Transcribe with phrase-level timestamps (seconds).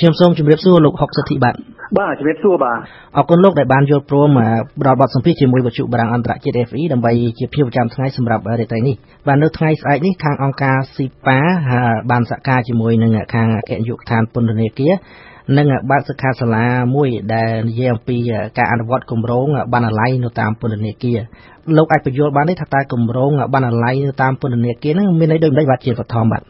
[0.00, 1.54] ខ្ញុំសូមជម្រាបសួរលោកហុកសិទ្ធិបាទ
[1.98, 2.78] បាទជម្រាបសួរបាទ
[3.16, 4.30] អរគុណលោកដែលបានយល់ព្រម
[4.80, 8.96] ផ្ដល់បទសម្ភាសន៍ជាមួយវិទ្យុបារាំងអន្តរជាតិ FE ដើម្បីជាភាពប្រចាំថ្ងៃសម្រាប់រាត្រីនេះ
[9.26, 11.38] បាទនៅថ្ងៃស្អែកនេះខាងអង្គការស៊ីប៉ា
[12.10, 14.92] បានសហការជាមួយនឹងខាងអគ្គនាយកដ្ឋានពន្ធនាគារ
[15.56, 16.66] និងបើកសិក្ខាសាលា
[16.96, 18.16] មួយដែលនិយាយអំពី
[18.58, 21.18] ការអនុវត្តគម្រោងបណ្ណាល័យនៅតាមពន្ធនាគារ
[21.76, 26.42] លោកអាចបញ្យល់បានទេថាតើគម្រោងបណ្ណាល័យនៅតាមពន្ធនាគារហ្នឹងមានន័យដូចម្ដេចបាទជាបឋមបាទ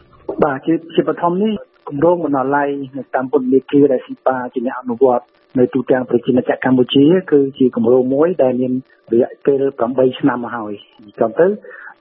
[0.43, 1.53] បាទជាជាបឋមនេះ
[1.87, 5.25] គម្រោងបណ្ណាល័យនៅតាមពន្ធនាគារដែលស៊ីប៉ាជាអ្នកអនុវត្ត
[5.59, 8.71] នៅទូទាំងប្រជាណាចក្រកម្ពុជាគឺជាគម្រោងមួយដែលមាន
[9.13, 11.47] រយៈពេល8ឆ្នាំមកហើយអញ្ចឹងទៅ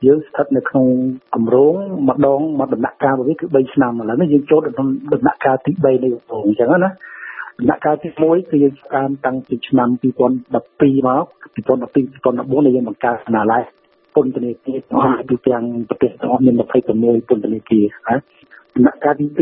[0.07, 0.87] យើងស្ថិតនៅក្នុង
[1.35, 1.75] គម្រោង
[2.09, 4.77] ម្ដងមួយដំណាក់កាលរបស់វាគឺ3ឆ្នាំឥឡូវនេះយើងចូលដល់
[5.13, 6.79] ដំណាក់កាលទី3នៃគម្រោងអញ្ចឹងណា
[7.59, 11.27] ដំណាក់កាលទី1គឺយើងតាមតាំងពីឆ្នាំ2012មក
[11.57, 11.89] 2012
[12.25, 13.61] 2014ដែលយើងបង្កើតស្នាដៃ
[14.15, 16.55] ពន្ធនាគារទាំងអស់ទូទាំងប្រទេសទាំងអស់មាន
[16.93, 18.19] 26ពន្ធនាគារហើយ
[18.77, 19.39] ដំណាក់កាលទី2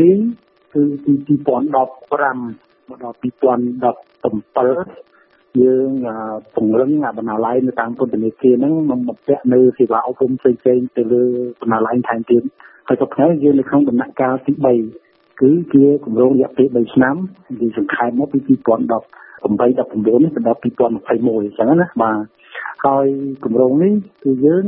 [0.73, 1.91] គឺពី2015មកដល់
[3.23, 3.27] 2017
[5.61, 5.89] យើង
[6.55, 11.23] ពង្រឹងបណ្ណាល័យនៅតាមពន្ធនាគារហ្នឹងមកបំពាក់នៅសេវាអប់រំផ្សេងៗទៅលើ
[11.61, 12.41] បណ្ណាល័យថែមទៀត
[12.87, 14.51] ហើយទៅថ្ងៃយើងនៅក្នុងដំណាក់កាលទី
[14.97, 17.15] 3គឺជាគម្រោងរយៈពេល3ឆ្នាំ
[17.59, 18.55] យើងសង្ខេបមកពី2018
[19.45, 20.87] 19នេះទៅដល់2021អ
[21.45, 22.17] ញ្ចឹងណាបាទ
[22.85, 23.07] ហើយ
[23.43, 24.65] គម្រោងនេះគឺយើង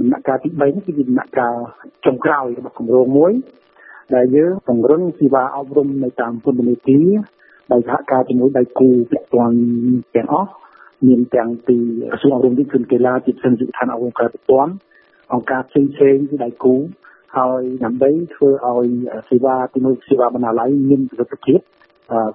[0.00, 1.56] ដំណាក់កាលទី3នេះគឺជាដំណាក់កាល
[2.06, 3.32] ចុងក្រោយរបស់គម្រោងមួយ
[4.14, 7.08] ដែលយើងពង្រឹងសេវាអប់រំនៅតាមពន្ធនាគារ
[7.72, 9.58] ដោយសហការជាមួយដៃគូពាក់ព័ន្ធ
[10.16, 10.50] ទាំងអស់
[11.06, 11.76] មានទាំងពី
[12.10, 14.72] ក្រសួងអប់រំវិទ្យាកីឡាជាផ្សេងជាឋានអប់រំក្រៅប្រព័ន្ធ
[15.32, 16.74] អង្គការផ្សេងផ្សេងជាដៃគូ
[17.36, 18.88] ហើយដើម្បីធ្វើឲ្យ
[19.28, 21.58] សេវាទីមួយសេវាបណ្ណាល័យមានប្រសិទ្ធភាព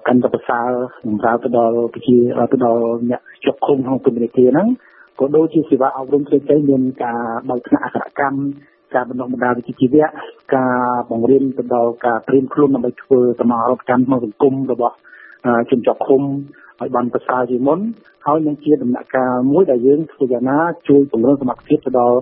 [0.06, 0.68] កាន់តែប្រសើរ
[1.04, 2.16] សម្រាប់ទៅដល់ប្រជា
[2.52, 4.68] ទៅដល់អ្នកជាប់ឃុំក្នុងពន្ធនាគារហ្នឹង
[5.20, 8.38] ក៏ដូចជាសេវាអប់រំផ្សេងៗមានការបើកថ្នាក់អក្សរកម្ម
[8.94, 10.08] ការបណ្ដុះបណ្ដាលវិជ្ជាជីវៈ
[10.56, 10.76] ការ
[11.10, 14.94] បង្រៀនទៅដល់ការត្រៀមខ្លួនដើម្បីធ្វើសមរភកម្មក្នុងសង្គមរបស់
[15.70, 16.22] ជនជាប់ឃុំ
[16.80, 17.78] ឲ្យបានប្រសើរជាងមុន
[18.26, 22.18] ហើយនឹងជាដំណាក់កាលមួយដែលយើងធ្វើយ៉ាងណាជួយពង្រឹងសមត្ថភាពទៅដល់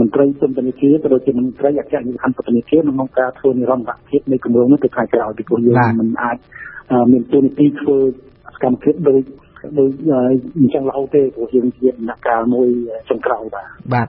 [0.00, 6.36] មន្ត្រីពន្ធនាគារក៏ដូចជាមន្ត្រីអគ្គនាយកដ្ឋានពន្ធនាគារក្នុងការធ្វើនិរន្តរភាពនៃគម្រោងនេះទៅថ្ងៃក្រោយពីព្រោះយើងមិនអាច
[7.12, 7.98] មានទូនាទីធ្វើ
[8.54, 9.22] សកម្មភាពដូច
[9.78, 9.90] ដូច
[10.58, 12.68] អញ្ចឹងរហូតទេព្រោះយើងជាដំណាក់កាលមួយ
[13.08, 14.08] ចុងក្រោយបាទបាទ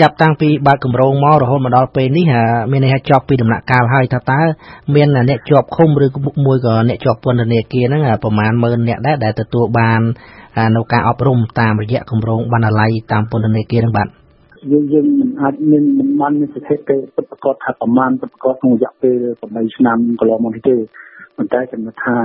[0.00, 2.26] ចាប់តាំងពីបើកគម្រោងមករហូតមកដល់ពេលនេះ
[2.72, 4.40] មានន័យថាជាប់ពីដំណាក់កាលហើយថាតើ
[4.94, 6.06] មានអ្នកជាប់ឃុំឬ
[6.46, 10.00] មួយក៏អ្នកជាប់ពន្ធនាគារហ្នឹងប្រមាណ10000អ្នកដែរដែលទទួលបាន
[10.76, 14.08] នៅការអប់រំតាមរយៈគម្រោងបណ្ណាល័យតាមពន្ធនាគារហ្នឹងបាទ
[14.70, 19.14] យើងយើងមិនអាចមានមិនបានមានស្ថិតិពិតប្រាកដថាប្រមាណពិតប្រាកដក្នុងរយៈពេល
[19.48, 20.76] 8ឆ្នាំកន្លងមកនេះទេ
[21.36, 22.16] ប៉ុន្តែចំណុចថា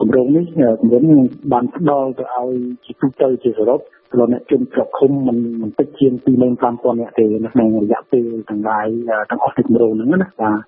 [0.00, 0.44] គម្រោងនេះ
[0.80, 1.20] គម្រោងនេះ
[1.52, 2.50] បានផ្ដល់ទៅឲ្យ
[2.84, 3.80] ជាទូទៅជាសរុប
[4.12, 6.12] ព្រោះអ្នកជនជាប់ឃុំមិនមិនតិចជាង
[6.56, 8.86] 25000នាក់ទេនៅក្នុងរយៈពេលទាំងឡាយ
[9.30, 10.58] ទាំងអស់ទីគម្រោងហ្នឹងណាបាទ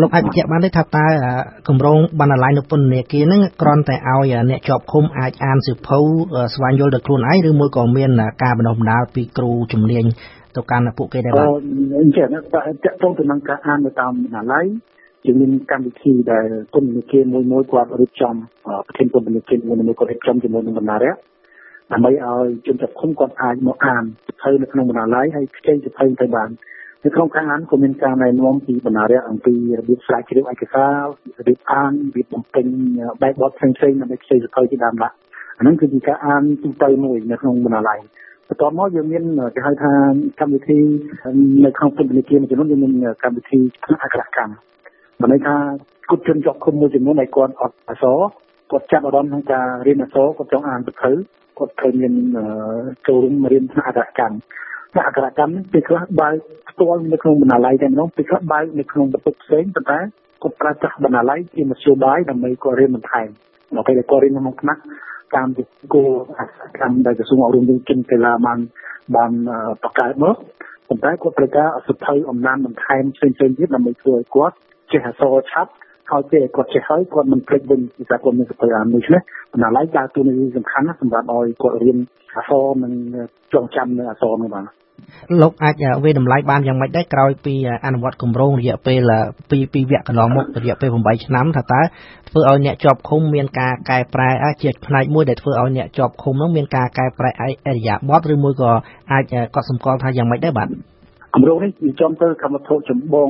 [0.00, 1.06] លោកអាចបញ្ជាក់បានទេថាតើ
[1.68, 5.98] គម្រោងបណ្ណាល័យនៅពន្ធនាគារហ្នឹងគ្រាន់តែឲ្យអ្នកជាប់ឃុំអាចអានសៀវភៅ
[6.54, 8.10] ស្វែងយល់ដោយខ្លួនឯងឬមួយក៏មាន
[8.42, 10.04] ការបណ្ដុះបណ្ដាលពីគ្រូជំនាញ
[10.56, 11.48] ទៅកាន់ពួកគេដែរបាទ
[12.00, 14.66] អញ្ចឹងតើតកតងទៅនឹងការអាននៅតាមបណ្ណាល័យ
[15.24, 18.34] ជាមានកម្មវិធីដែលពន្ធនាគារមួយមួយគាត់រៀបចំ
[18.86, 21.12] ប្រធានពន្ធនាគារមួយមួយគាត់រៀបចំជាមួយនឹងបណ្ណារៈ
[21.92, 26.50] ដើម្បីឲ្យជនជាប់ឃុំគាត់អាចមកអានសភៅនៅក្នុងបណ្ណាល័យហើយខ្ចីសភៅទៅបាន
[27.04, 30.94] នៅក្នុងការអានក៏មានការណែនាំពីបណ្ណារៈអំពីរបៀបស្រាវជ្រាវឯកសារ
[31.38, 32.66] របៀបអានរបៀបបំពេញ
[33.22, 35.16] បែបបទផ្សេងៗដើម្បីខ្ចីសភៅជាដើមដាក់
[35.58, 38.00] អាហ្នឹងគឺជាការអានទូទៅមួយនៅក្នុងបណ្ណាល័យ
[38.48, 39.24] បន្ទាប់មកយើងមាន
[39.54, 39.92] គេហៅថា
[40.40, 40.78] កម្មវិធី
[41.64, 42.92] នៅក្នុងពន្ធនាគារមួយចំនួនយើងមាន
[43.22, 43.58] កម្មវិធី
[44.04, 44.67] អក្សរកម្ម
[45.20, 45.56] មិនន័យថា
[46.10, 48.18] គុតជនជាប់ឃុំមួយចំនួនដែលគាត់អត់អសរ
[48.70, 51.12] គាត់ចាប់អារម្មណ៍ក្នុងការរៀនអសរគាត់ចង់អានសភៅ
[51.58, 52.12] គាត់ត្រូវមាន
[53.06, 54.36] ចូលរួមរៀនថ្នាក់អក្សរកម្ម
[54.92, 56.34] ថ្នាក់អក្សរកម្មនេះពេលខ្លះបើក
[56.70, 59.98] ផ្ទាល់នៅក្នុងបណ្ណាល័យតែម្ដងពេលខ្លះបើកនៅក្នុងបន្ទប់ផ្សេងប៉ុន្តែ
[60.42, 63.28] គាត់ប្រើប្រាស់បណ្ណាល័យជាមធ្យោបាយដើម្បីគាត់រៀនបន្ថែម
[63.74, 64.82] ដល់ពេលគាត់រៀនក្នុងថ្នាក់
[65.36, 65.62] តាមពី
[65.94, 68.58] គោលអក្សរកម្មដែលក្រសួងអប់រំយើងចិនកីឡាបាន
[69.16, 69.32] បាន
[69.82, 70.36] បង្កើតមក
[70.88, 74.56] ប៉ុន្តែគាត់ត្រូវការអសភ័យអំណានបន្ថែមផ្សេងៗទៀតដើម្បីធ្វើឲ្យគាត់
[74.92, 75.70] ចេះអសរឆាប់
[76.10, 79.20] ហើយពេលគាត់ចេះហើយគាត់មិនភ្លេចវិញពីថាគាត់មានសភៅអានដូច្នេះ
[79.52, 81.98] បណ្ណាល័យដើរតួនាទីសំខាន់ណាសម្រាប់ឲ្យគាត់រៀន
[82.36, 82.92] អសរនិង
[83.52, 84.64] ចងចាំនៅអសរនោះបាទ
[85.42, 85.74] លោកអាច
[86.04, 87.54] វាតម្លៃបានយ៉ាងម៉េចដែរក្រោយពី
[87.86, 89.10] អនុវត្តគម្រោងរយៈពេល
[89.50, 91.80] ពីពីវគ្គកន្លងមករយៈពេល8ឆ្នាំថាតើ
[92.28, 94.30] ធ្វើឲ្យអ្នកជាប់ឃុំមានការកែប្រែ
[94.62, 98.70] ជាផ្នែកមួយដែលធ្វើឲ្យអ្នកជាប់ឃុំនោះមានការកែប្រែអរិយាប័ត្រឬមួយក៏
[99.12, 99.24] អាច
[99.54, 100.70] កត់សម្គាល់ថាយ៉ាងម៉េចដែរបាទគ
[101.40, 103.28] ម្រោងនេះវាចំទៅកម្មវត្ថុចម្បង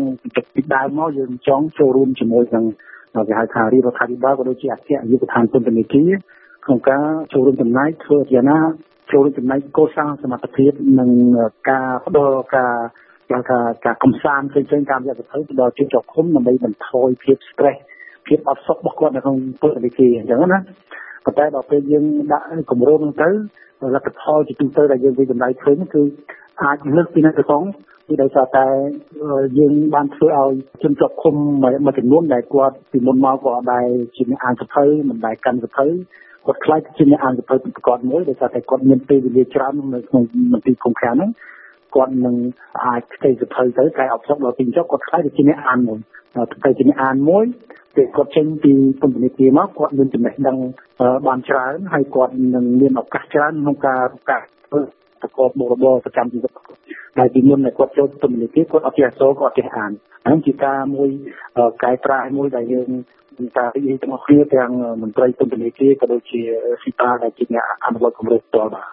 [0.54, 2.64] ពីដើមមកយើងចង់ចូលរួមជាមួយនឹង
[3.28, 6.10] គេហៅថារាជរដ្ឋាភិបាលក៏ដូចជាអគ្គនាយកដ្ឋានពន្ធនាគារ
[6.64, 8.58] ក្នុងការចូលរួមចំណែកធ្វើយ៉ាងណា
[9.12, 11.10] ចូលរួមចំណែកកសាងសមត្ថភាពនិង
[11.70, 12.74] ការផ្ដល់ការ
[13.30, 17.78] យ៉ាងថាការកំសាន្តផ្សេងៗតាមរយៈសភៅទៅដល់ជនជាប់ឃុំដើម្បីបន្ថយភាព stress
[18.26, 20.58] ភាពអត់សុខរបស់គាត់នៅក្នុងពន្ធនាគារអញ្ចឹងណា
[21.24, 23.30] ប៉ុន្តែដល់ពេលយើងដាក់គម្រោងហ្នឹងទៅ
[23.94, 26.02] លទ្ធផលជាទូទៅដែលយើងវិតម្លៃឃើញគឺ
[26.62, 27.62] អាចលើកពីនេះទៅផង
[28.08, 28.66] គឺដោយសារតែ
[29.58, 30.50] យើងបានធ្វើឲ្យ
[30.82, 35.86] ជនជាប់ឃុំមួយចំនួនដែលគាត់ពីមុនមកក៏ដែលជាអ្នកអានសភៅមិនដែលកាន់សភៅ
[36.46, 40.22] គាត់ខ្លាចជាអ្នកអានសភៅប្រកបមួយដោយសារតែគាត់មានពេលវេលាច្រើននៅក្នុង
[40.52, 41.30] មន្ទីរឃុំឃាំងហ្នឹង
[41.94, 42.36] គាត់នឹង
[42.84, 45.98] អាចផ្ទេរសភៅទៅកែអបសុកដល់ទីចុះគាត់ខ្លាចជាអ្នកអានមួយ
[46.64, 47.44] ទៅជាអ្នកអានមួយ
[47.96, 50.56] ពេលគាត់ចេញពីពន្ធនាគារមកគាត់មានចំណេះដឹង
[51.26, 54.80] បានច្រើនហើយគាត់នឹងមានឱកាសច្រើនក្នុងការប្រកាសធ្វើ
[55.20, 56.52] ប្រកបមុខរបរប្រចាំជីវិត
[57.18, 59.92] ដែលពីមុនគាត់ចូលពន្ធនាគារគាត់អត់ចេះអក្សរគាត់អត់ចេះអាន
[60.24, 61.08] ហ្នឹងជាការមួយ
[61.82, 62.88] កែប្រែមួយដែលយើង
[63.58, 64.70] ការរីកទាំងអស់គ្នាទាំង
[65.02, 66.40] មន្ត្រីពន្ធនាគារក៏ដូចជា
[66.82, 68.88] ស៊ីតាដែលជាអ្នកអនុវត្តគម្រោងផ្ទាល់បាទ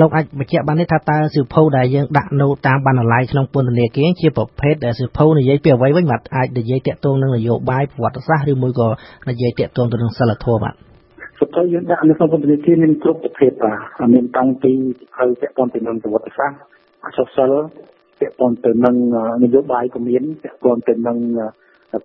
[0.00, 8.88] លោកអាចបញ្ជាក់បានទេថាតើសិភៅដែលយើងដាក់នៅតាមបណ្ណាល័យក្នុងពន្ធនាគារជាប្រភេទសិភៅនិយាយពីអ្វីវិញបាទអាចនិយាយតាក់ទងនឹងនយោបាយប្រវត្តិសាស្ត្រឬមួយក៏
[9.28, 10.74] និយាយតាក់ទងទៅនឹងសិលធម៌បាទ
[11.40, 13.78] សិភៅយើងដាក់នៅក្នុងពន្ធនាគារមានគ្រប់ប្រភេទបាទ
[14.14, 17.68] មានតាំងពីសិភៅតាក់ទងទៅនឹងប្រវត្តិសាស្ត្រអក្សរសិល្ប៍
[18.20, 18.96] តាក់ទងទៅនឹង
[19.42, 21.18] នយោបាយក៏មានតាក់ទងទៅនឹង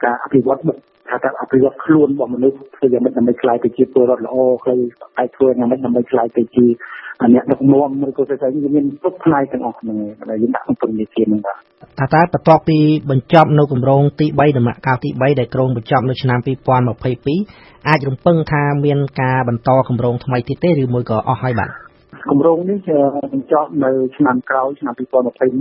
[0.04, 0.62] ការអភិវឌ្ឍ
[1.10, 4.75] ថាការអភិវឌ្ឍខ្លួនរបស់មនុស្សធ្វើយ៉ាងម៉េចដើម្បីក្លាយទៅជាពលរដ្ឋល្អខ្លី
[5.18, 6.66] តែធ្វើយ៉ាងម៉េចដើម្បីក្លាយទៅជា
[7.34, 9.98] អ្នកដឹកនាំឬក៏ស្អីស្អីមានគ្រប់ផ្នែកទាំងអស់ហ្នឹង
[10.30, 11.57] ដែលយើងដាក់ក្នុងពន្ធនាគារហ្នឹងបាទ
[12.00, 12.78] ថាតើបន្ទាប់ពី
[13.12, 16.40] បញ្ចប់នៅគម្រោងទី3ដំណាក់កាលទី3ដែលក្រុងបញ្ចប់នៅឆ្នាំ
[17.13, 21.88] 2022អាចរំពឹងថាមានការបន្តគម្រោងថ្មីទៀតទេឬមួយក៏អស់ហើយបាទ
[22.27, 22.80] គម្រោងនេះ
[23.33, 24.94] បញ្ចប់នៅឆ្នាំក្រោយឆ្នាំ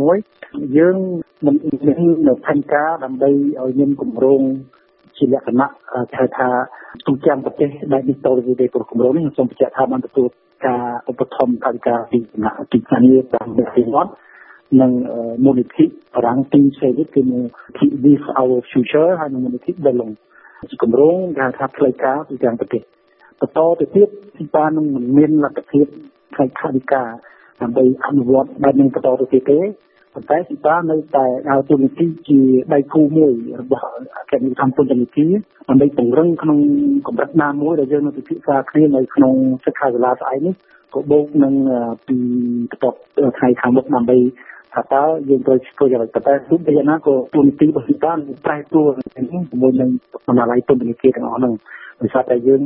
[0.05, 0.97] 2021យើង
[1.47, 1.55] មិន
[1.87, 4.43] មាននៅផែនការដើម្បីឲ្យមានគម្រោង
[5.17, 5.69] ជាលក្ខណៈ
[6.19, 6.49] ហៅថា
[7.07, 10.29] ទូទាំងប្រទេសដែលនេះតទៅទេព្រោះគម្រោងនេះខ្ញុំសូមបញ្ជាក់ថាបានទទួល
[10.67, 14.11] ការឧបត្ថម្ភកាយការពីសំណាក់ទីផ្សារតាមវិទ្យារដ្ឋ
[14.81, 14.93] និង
[15.45, 15.85] មូលនិធិ
[16.25, 20.13] រាំងទីផ្សេងទៀតគឺមូលនិធិ This Our Future ហើយនិងមូលនិធិ Belong
[20.71, 22.83] ជាគម្រោងគេហៅថាផ្លូវការទូទាំងប្រទេស
[23.41, 25.87] បន្តទៅទៀតទីបាននឹងមិនមានលទ្ធភាព
[26.39, 27.09] ផ្នែកខាងវិការ
[27.63, 29.61] ដើម្បីអនុវត្តបែបនេះបន្តទៅទៀតទេ
[30.15, 32.41] ប៉ុន្តែស៊ីបានៅតែដើរតួនាទីជា
[32.75, 33.85] ដៃគូមួយរបស់
[34.17, 35.33] អគ្គនាយកដ្ឋានពន្ធនាគារ
[35.69, 36.59] ដើម្បីពង្រឹងក្នុង
[37.07, 40.55] កម្រិតណាមួយដែលយើងនឹងពិភាក្សាគ្នានៅក្នុងសិក្ខាសាលាស្អែកនេះ
[40.95, 41.55] ក៏បូកនឹង
[42.07, 42.17] ពី
[42.71, 42.99] បន្ទាប់
[43.39, 44.19] ថ្ងៃខាងមុខដើម្បី
[44.75, 49.23] ថាតើយើងត្រូវធ្វើយ៉ាងម៉េចតែទោះបីយ៉ាងណាក៏ទូនីតិរបស់ស៊ីបានប្រែប្រួលជា
[49.63, 49.91] មួយនឹង
[50.27, 51.55] បណ្ណាល័យពន្ធនាគារទាំងអស់ហ្នឹង
[52.01, 52.63] ដោយសារតែយើង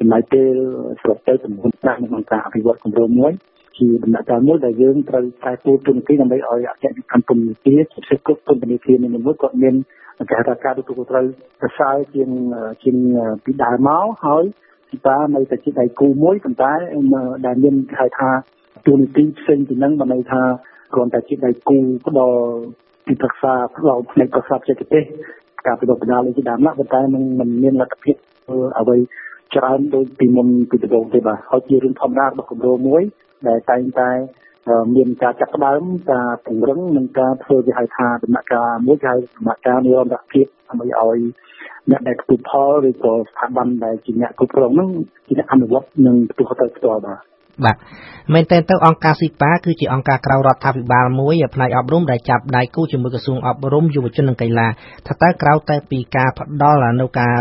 [0.00, 0.54] ចំណាយពេល
[1.02, 3.32] ស្របទៅចំនួនប្រាក់ក្នុងការអភិវឌ្ឍគម្រោងមួយ
[3.76, 9.74] ជាដំណាក់កាលមួយដែលយើងត្រូវតែពូទុនទីដើម្បីឲ្យអគ្គនាយកពន្ធនាគារជាពិសេសគ្រប់ពន្ធនាគារនីមួយៗគាត់មាន
[10.28, 11.26] គេហៅថាការទទួលខុសត្រូវ
[11.60, 12.30] ប្រសើរជាង
[12.84, 12.96] ជាង
[13.44, 14.44] ពីដើមមកហើយ
[14.90, 16.72] ពីតានៅតែជាដៃគូមួយប៉ុន្តែ
[17.46, 18.30] ដែលមានគេហៅថា
[18.86, 20.42] ទូនីតិផ្សេងពីនឹងមិនន័យថា
[20.94, 22.38] គ្រាន់តែជាដៃគូផ្ដល់
[23.06, 25.04] ទីប្រឹក្សាផ្ដល់ផ្នែកប្រសាបចេតទេស
[25.66, 28.16] ការពិនិត្យបណ្ដាលជាដើមណាប៉ុន្តែมันមិនមានលទ្ធភាព
[28.80, 28.96] អ្វី
[29.54, 33.02] ច្រើនដូចពីមុនពីដំបូងទេបាទហើយជារឿងធម្មតារបស់គម្រោងមួយ
[33.48, 34.10] ដែលតែងតែ
[34.96, 41.18] មានការចាប់ផ្ដើមការពង្រឹងនិងការធ្វើគេហៅថាដំណាក់កាលមួយគេហៅដំណាក់កាលនិរន្តរភាពដើម្បីឲ្យ
[41.90, 44.90] អ្នកដែលទទួលផលឬក៏ស្ថាប័នដែលជាអ្នកគ្រប់គ្រងហ្នឹង
[45.26, 47.31] ជាអ្នកអនុវត្តនិងទទួលខុសត្រូវផ្ទាល់បាទ
[47.64, 47.76] បាទ
[48.34, 54.66] មែនតើទៅអង្គការស៊ីប៉ាគឺជាអង្គការក្រៅរដ្ឋាភិបាលមួយផ្នែកអប់រំដែលចាប់ដៃគូជាមួយក្រសួងអប់រំយុវជននិងកីឡា
[55.06, 57.34] ថាតើក្រៅតែពីការផ្ដល់នៅការ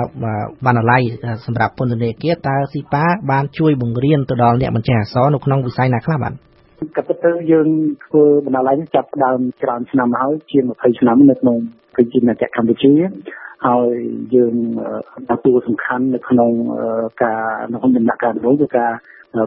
[0.66, 1.02] បណ្ណាល័យ
[1.46, 6.34] សម្រាប់ពន្ធនាគារតើស៊ីប៉ាបានជួយបង្រៀនទៅដល់អ្នកបញ្ចេះអក្សរនៅក្នុងវិស័យណាខ្លះបាទ
[6.96, 7.68] ក៏ពិតទៅយើង
[8.06, 11.58] ធ្វើបណ្ណាល័យនេះចាប់ផ្ដើមច្រើនឆ្នាំហើយជាង20ឆ្នាំនៅក្នុង
[11.96, 12.92] ប្រជាជាតិកម្ពុជា
[13.68, 13.94] ហើយ
[14.36, 14.56] យើង
[15.30, 16.52] ទទួលសំខាន់នៅក្នុង
[17.24, 17.42] ការ
[17.72, 18.92] នៅក្នុងដំណាក់កាលនោះគឺការ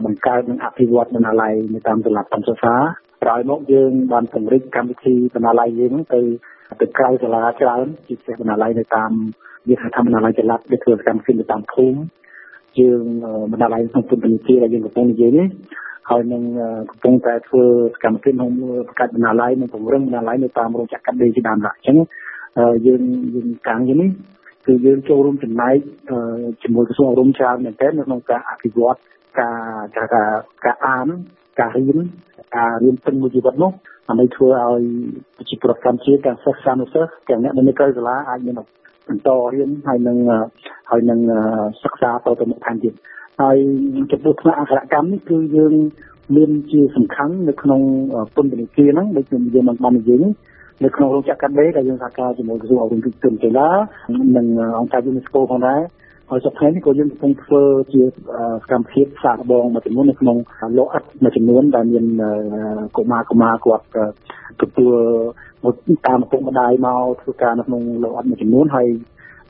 [0.05, 2.75] បង្កើតនិងអភិវឌ្ឍបណ្ណាល័យនៅតាមសាលាបណ្ឌិតសា
[3.23, 6.21] ក្រោយមកយើងបានពង្រីកកម្មវិធីបណ្ណាល័យយើងទៅ
[6.81, 9.11] ទៅក្រៅសាលាច្រើនជាពិសេសបណ្ណាល័យនៅតាម
[9.67, 11.99] វាហៅថាបណ្ណាល័យចល័តដែលធ្វើកម្មវិធីនៅតាមភូមិ
[12.79, 13.01] យើង
[13.51, 15.47] បណ្ណាល័យក្នុងពន្ធនាគារដែលយើងកំពុងនិយាយនេះ
[16.09, 16.43] ហើយនឹង
[16.91, 17.63] កំពុងតែធ្វើ
[18.03, 21.97] កម្មវិធីក្នុងបង្កើតបណ្ណាល័យនិងពង្រឹងបណ្ណាល័យនៅតាមរោងចក្រកាត់ដេរជាដើមឡើយអញ្ចឹង
[22.85, 23.01] យើង
[23.35, 24.09] យើងកាំងយ៉ាងនេះ
[24.65, 25.75] គឺយើងចូលរួមចំណែក
[26.63, 28.97] ជាមួយក្រសួងអប់រំច្រើនមែនទែននៅក្នុងការអភិវឌ្ឍ
[29.39, 29.57] ការ
[29.97, 30.07] ការ
[30.65, 31.07] ការអាន
[31.59, 31.97] ការរៀន
[32.57, 33.71] ការរៀនពេញមួយជីវិតនោះ
[34.07, 34.81] ដើម្បីធ្វើឲ្យ
[35.37, 38.55] ប្រជាពលរដ្ឋកម្ពុជាទាំងសិស្សសានុសិស្សទាំងអ្នកនៅក្រៅសាលាអាចមាន
[39.09, 40.17] បន្តរៀនហើយនឹង
[40.91, 41.19] ហើយនឹង
[41.83, 42.93] សិក្សាតទៅមុខថែមទៀត
[43.41, 43.57] ហើយ
[44.11, 45.73] ចំពោះថ្នាក់អក្សរកម្មនេះគឺយើង
[46.35, 47.81] មានជាសំខាន់នៅក្នុង
[48.35, 50.23] ពន្ធនាគារហ្នឹងដូចខ្ញុំនិយាយមកបាននិយាយ
[50.83, 53.69] នៅក្នុងរោងចក្រកាត់ដេរដែលយើងសហការជាមួយក្រសួងអប់រំវិទ្យាកីឡា
[54.35, 54.47] និង
[54.79, 55.81] អង្គការ UNESCO ផងដែរ
[56.29, 57.61] ហើយសប្តាហ៍នេះក៏យើងកំពុងធ្វើ
[57.93, 58.09] ជាស
[58.71, 60.37] កម្មភាពសាកបងមួយចំនួននៅក្នុង
[60.77, 62.05] លោកអិតមួយចំនួនដែលមាន
[62.97, 63.85] កុមារកុមារគាត់
[64.61, 64.95] ទទួល
[66.07, 68.87] តាមឪពុកម្ដាយមកធ្វើការនៅក្នុងលោកអិតមួយចំនួនហើយ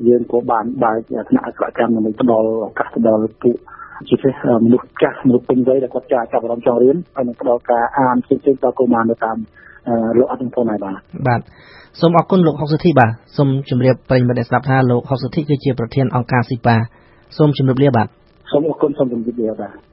[0.08, 0.98] យើងក៏បានបើក
[1.30, 3.58] ថ្នាក់អក្សរកម្មដើម្បីផ្ដល់ឱកាសទៅដល់ពួក
[4.08, 9.38] ជាពិសេសមនុស្សចាស់មនុស្សពេញវ័យដែលគាត់ចាចាប់អារម្មណ៍ចង់រៀនហើយនឹងផ្ដល់ការអានផ្សេងៗដល់កុមារនៅតាម
[10.18, 11.42] លោកអត់នឹងផងដែរបាទបាទ
[12.00, 16.76] សូមអរគុណលោកហុកសុធីបាទសូមជម្រាបប្រិយមិត្តអ្នកស្ដាប់ថាលោកហុកសុធីគឺជាប្រធានអង្គការស៊ីប៉ា
[17.38, 18.08] សូមជម្រាបលាបាទ
[18.52, 19.86] សូមអរគុណសូមជម្រាបលាបាទ